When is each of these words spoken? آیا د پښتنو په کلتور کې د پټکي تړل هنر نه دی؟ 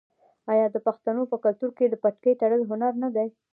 آیا 0.51 0.65
د 0.71 0.77
پښتنو 0.87 1.23
په 1.31 1.37
کلتور 1.43 1.69
کې 1.77 1.85
د 1.87 1.95
پټکي 2.03 2.33
تړل 2.41 2.61
هنر 2.69 2.93
نه 3.03 3.09
دی؟ 3.15 3.27